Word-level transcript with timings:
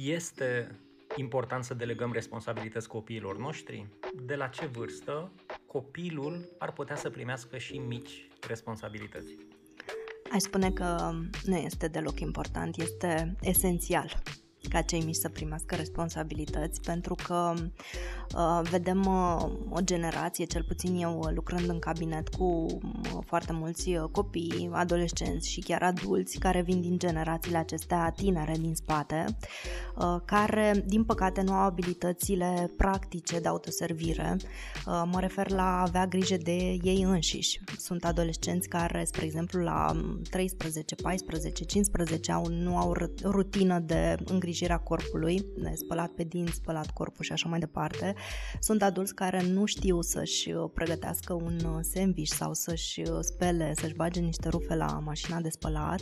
Este 0.00 0.78
important 1.16 1.64
să 1.64 1.74
delegăm 1.74 2.12
responsabilități 2.12 2.88
copiilor 2.88 3.38
noștri? 3.38 3.86
De 4.22 4.34
la 4.34 4.46
ce 4.46 4.66
vârstă 4.66 5.32
copilul 5.66 6.48
ar 6.58 6.72
putea 6.72 6.96
să 6.96 7.10
primească 7.10 7.58
și 7.58 7.78
mici 7.78 8.28
responsabilități? 8.48 9.36
Aș 10.32 10.40
spune 10.40 10.70
că 10.70 11.10
nu 11.44 11.56
este 11.56 11.88
deloc 11.88 12.20
important, 12.20 12.76
este 12.76 13.36
esențial 13.40 14.22
ca 14.68 14.80
cei 14.80 15.00
mici 15.00 15.14
să 15.14 15.28
primească 15.28 15.74
responsabilități, 15.74 16.80
pentru 16.80 17.14
că 17.26 17.54
uh, 18.36 18.60
vedem 18.70 19.06
uh, 19.06 19.44
o 19.70 19.80
generație, 19.80 20.44
cel 20.44 20.62
puțin 20.62 20.96
eu 20.96 21.18
uh, 21.18 21.30
lucrând 21.34 21.68
în 21.68 21.78
cabinet 21.78 22.28
cu 22.28 22.44
uh, 22.44 23.18
foarte 23.26 23.52
mulți 23.52 23.88
uh, 23.88 24.04
copii, 24.10 24.70
adolescenți 24.72 25.50
și 25.50 25.60
chiar 25.60 25.82
adulți 25.82 26.38
care 26.38 26.62
vin 26.62 26.80
din 26.80 26.98
generațiile 26.98 27.58
acestea 27.58 28.10
tinere 28.16 28.56
din 28.60 28.74
spate, 28.74 29.24
uh, 29.96 30.16
care 30.24 30.84
din 30.86 31.04
păcate 31.04 31.42
nu 31.42 31.52
au 31.52 31.64
abilitățile 31.64 32.70
practice 32.76 33.40
de 33.40 33.48
autoservire. 33.48 34.36
Uh, 34.86 35.02
mă 35.12 35.20
refer 35.20 35.50
la 35.50 35.62
a 35.62 35.80
avea 35.80 36.06
grijă 36.06 36.36
de 36.36 36.78
ei 36.82 37.02
înșiși. 37.02 37.60
Sunt 37.78 38.04
adolescenți 38.04 38.68
care, 38.68 39.04
spre 39.04 39.24
exemplu, 39.24 39.60
la 39.60 39.96
13, 40.30 40.94
14, 40.94 41.64
15 41.64 42.32
au, 42.32 42.46
nu 42.46 42.76
au 42.76 42.96
rutină 43.22 43.78
de 43.78 44.16
îngrijire 44.24 44.50
îngrijirea 44.52 44.78
corpului, 44.78 45.46
spălat 45.74 46.10
pe 46.10 46.24
dinți, 46.24 46.54
spălat 46.54 46.90
corpul 46.90 47.24
și 47.24 47.32
așa 47.32 47.48
mai 47.48 47.58
departe. 47.58 48.14
Sunt 48.60 48.82
adulți 48.82 49.14
care 49.14 49.42
nu 49.42 49.64
știu 49.64 50.00
să-și 50.00 50.50
uh, 50.50 50.70
pregătească 50.74 51.32
un 51.32 51.58
uh, 51.64 51.78
sandwich 51.80 52.32
sau 52.32 52.52
să-și 52.52 53.00
uh, 53.00 53.18
spele, 53.20 53.72
să-și 53.76 53.94
bage 53.94 54.20
niște 54.20 54.48
rufe 54.48 54.74
la 54.74 55.00
mașina 55.04 55.40
de 55.40 55.48
spălat. 55.48 56.00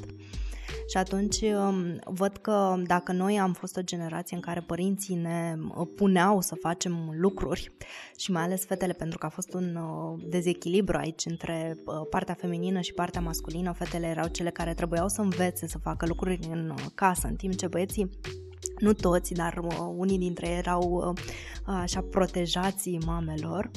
Și 0.89 0.97
atunci 0.97 1.41
um, 1.41 1.99
văd 2.05 2.37
că 2.37 2.83
dacă 2.87 3.13
noi 3.13 3.39
am 3.39 3.53
fost 3.53 3.77
o 3.77 3.83
generație 3.83 4.37
în 4.37 4.43
care 4.43 4.61
părinții 4.61 5.15
ne 5.15 5.57
puneau 5.97 6.41
să 6.41 6.55
facem 6.55 7.11
lucruri 7.13 7.73
și 8.17 8.31
mai 8.31 8.43
ales 8.43 8.65
fetele, 8.65 8.93
pentru 8.93 9.19
că 9.19 9.27
a 9.27 9.29
fost 9.29 9.55
un 9.55 9.79
dezechilibru 10.29 10.97
aici 10.97 11.25
între 11.25 11.77
partea 12.11 12.35
feminină 12.35 12.81
și 12.81 12.93
partea 12.93 13.21
masculină, 13.21 13.73
fetele 13.73 14.07
erau 14.07 14.27
cele 14.27 14.51
care 14.51 14.75
trebuiau 14.75 15.09
să 15.09 15.21
învețe 15.21 15.67
să 15.67 15.79
facă 15.79 16.07
lucruri 16.07 16.39
în 16.51 16.75
casă, 16.95 17.27
în 17.27 17.35
timp 17.35 17.55
ce 17.55 17.67
băieții 17.67 18.11
nu 18.79 18.93
toți, 18.93 19.35
dar 19.35 19.61
uh, 19.63 19.93
unii 19.97 20.19
dintre 20.19 20.49
ei 20.49 20.57
erau 20.57 20.83
uh, 20.93 21.23
așa 21.67 22.01
protejații 22.11 23.01
mamelor. 23.07 23.71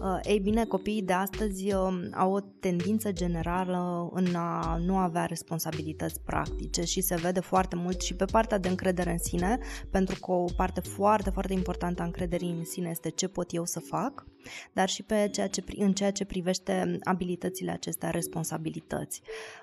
Uh, 0.00 0.18
ei 0.22 0.38
bine, 0.38 0.64
copiii 0.64 1.02
de 1.02 1.12
astăzi 1.12 1.72
uh, 1.74 2.08
au 2.12 2.32
o 2.32 2.40
tendință 2.40 3.12
generală 3.12 4.08
în 4.12 4.34
a 4.34 4.76
nu 4.84 4.96
avea 4.96 5.24
responsabilități 5.24 6.20
practice 6.20 6.82
și 6.84 7.00
se 7.00 7.14
vede 7.14 7.40
foarte 7.40 7.76
mult 7.76 8.00
și 8.00 8.14
pe 8.14 8.24
partea 8.24 8.58
de 8.58 8.68
încredere 8.68 9.10
în 9.10 9.18
sine, 9.18 9.58
pentru 9.90 10.20
că 10.20 10.32
o 10.32 10.44
parte 10.56 10.80
foarte, 10.80 11.30
foarte 11.30 11.52
importantă 11.52 12.02
a 12.02 12.04
încrederii 12.04 12.54
în 12.58 12.64
sine 12.64 12.88
este 12.90 13.10
ce 13.10 13.28
pot 13.28 13.54
eu 13.54 13.64
să 13.64 13.80
fac, 13.80 14.26
dar 14.72 14.88
și 14.88 15.02
pe 15.02 15.28
ceea 15.32 15.48
ce, 15.48 15.64
în 15.76 15.92
ceea 15.92 16.10
ce 16.10 16.24
privește 16.24 16.98
abilitățile 17.02 17.70
acestea, 17.70 18.10
responsabilități. 18.10 19.20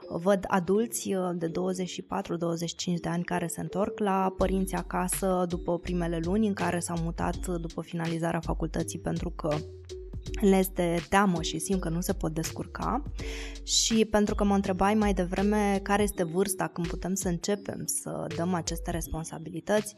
Văd 0.10 0.46
adulți 0.48 1.14
uh, 1.14 1.30
de 1.36 1.48
24-25 1.48 1.52
de 3.02 3.10
ani 3.10 3.24
care 3.24 3.48
se 3.48 3.62
întorc 3.62 4.00
la 4.00 4.34
părinții 4.38 4.78
acasă 4.78 5.46
după 5.48 5.80
primele 5.80 6.20
luni 6.24 6.48
în 6.48 6.54
care 6.54 6.80
s-au 6.80 6.98
mutat 7.04 7.48
după 7.48 7.82
finalizarea 7.82 8.40
facultății 8.40 9.00
pentru 9.00 9.30
că 9.30 9.56
le 10.42 10.56
este 10.56 11.06
teamă 11.10 11.42
și 11.42 11.60
simt 11.60 11.82
că 11.82 11.90
nu 11.90 12.02
se 12.02 12.14
pot 12.14 12.34
descurca 12.34 13.04
și 13.64 14.06
pentru 14.06 14.36
că 14.36 14.44
mă 14.44 14.56
întrebai 14.56 14.94
mai 14.94 15.14
devreme 15.14 15.80
care 15.84 16.04
este 16.04 16.24
vârsta 16.24 16.68
când 16.68 16.88
putem 16.88 17.14
să 17.14 17.28
începem 17.28 17.84
să 17.86 18.28
dăm 18.36 18.54
aceste 18.54 18.92
responsabilități, 18.92 19.96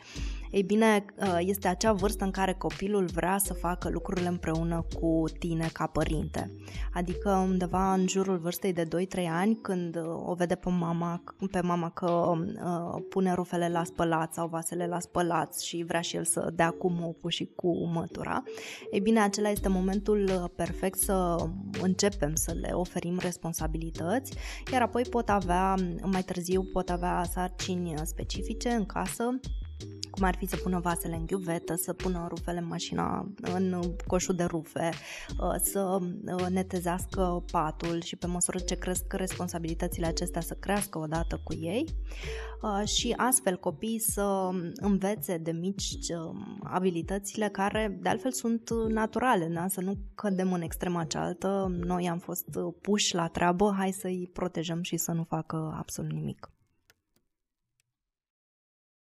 ei 0.52 0.64
bine, 0.64 1.06
uh, 1.16 1.38
este 1.40 1.67
acea 1.67 1.94
vârstă 1.94 2.23
în 2.23 2.32
care 2.32 2.54
copilul 2.54 3.06
vrea 3.06 3.38
să 3.38 3.54
facă 3.54 3.90
lucrurile 3.90 4.28
împreună 4.28 4.86
cu 5.00 5.23
tine 5.40 5.70
ca 5.73 5.86
părinte. 5.86 6.52
Adică 6.94 7.30
undeva 7.30 7.94
în 7.94 8.08
jurul 8.08 8.38
vârstei 8.38 8.73
de 8.73 8.88
2-3 8.88 9.28
ani, 9.30 9.58
când 9.61 9.95
uh, 9.95 10.04
o 10.26 10.33
vede 10.33 10.55
pe 10.55 10.70
mama, 10.70 11.23
pe 11.52 11.61
mama 11.61 11.89
că 11.89 12.05
uh, 12.05 13.02
pune 13.10 13.33
rufele 13.33 13.70
la 13.70 13.83
spălat 13.83 14.33
sau 14.33 14.48
vasele 14.48 14.88
la 14.88 14.99
spălat 14.99 15.60
și 15.60 15.83
vrea 15.88 16.02
și 16.02 16.16
el 16.16 16.23
să 16.23 16.52
dea 16.54 16.70
cu 16.70 16.92
mopul 16.92 17.30
și 17.30 17.49
cu 17.55 17.86
mătura, 17.86 18.44
ei 18.92 18.99
bine, 18.99 19.20
acela 19.20 19.49
este 19.49 19.70
momentul 19.70 20.14
uh, 20.23 20.43
perfect 20.55 20.98
să 20.98 21.36
începem 21.81 22.36
să 22.36 22.53
le 22.53 22.71
oferim 22.73 23.17
responsabilități, 23.20 24.33
iar 24.71 24.81
apoi 24.81 25.03
pot 25.03 25.30
avea, 25.30 25.76
mai 26.03 26.23
târziu 26.23 26.64
pot 26.64 26.89
avea 26.89 27.23
sarcini 27.31 27.93
specifice 28.03 28.70
în 28.70 28.86
casă, 28.86 29.39
cum 30.15 30.23
ar 30.23 30.36
fi 30.36 30.45
să 30.45 30.55
pună 30.55 30.80
vasele 30.80 31.15
în 31.15 31.26
ghiuvetă, 31.26 31.76
să 31.76 31.93
pună 31.93 32.26
rufele 32.30 32.59
în 32.59 32.67
mașina, 32.67 33.27
în 33.42 33.81
coșul 34.08 34.36
de 34.36 34.43
rufe, 34.43 34.89
uh, 35.39 35.55
să 35.61 35.99
uh, 36.02 36.45
netezească 36.49 37.43
patul 37.52 38.02
și 38.02 38.15
pe 38.15 38.27
măsură 38.27 38.59
ce 38.59 38.75
cresc 38.75 39.14
responsabilitățile 39.14 40.05
acestea 40.05 40.42
să 40.42 40.54
crească 40.54 40.98
odată 40.98 41.42
cu 41.43 41.54
ei 41.54 41.86
uh, 42.61 42.87
și 42.87 43.14
astfel 43.17 43.58
copiii 43.58 43.99
să 43.99 44.49
învețe 44.75 45.37
de 45.37 45.52
mici 45.52 45.98
abilitățile 46.64 47.49
care 47.49 47.98
de 48.02 48.09
altfel 48.09 48.31
sunt 48.31 48.70
naturale, 48.87 49.45
da? 49.45 49.67
să 49.67 49.81
nu 49.81 49.98
cădem 50.15 50.54
în 50.54 50.61
extrema 50.61 51.04
cealaltă, 51.04 51.75
noi 51.80 52.09
am 52.09 52.17
fost 52.17 52.45
puși 52.81 53.15
la 53.15 53.27
treabă, 53.27 53.73
hai 53.77 53.92
să-i 53.92 54.30
protejăm 54.33 54.81
și 54.81 54.98
să 54.98 55.11
nu 55.11 55.23
facă 55.23 55.75
absolut 55.77 56.11
nimic. 56.11 56.49